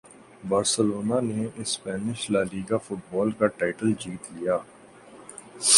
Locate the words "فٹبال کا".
2.77-3.47